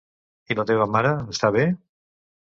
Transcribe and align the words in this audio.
I 0.53 0.55
la 0.59 0.63
teva 0.69 0.87
mare, 0.95 1.11
està 1.33 1.51
bé? 1.57 1.67